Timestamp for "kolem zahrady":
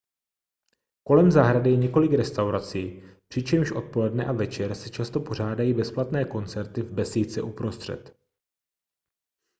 1.07-1.69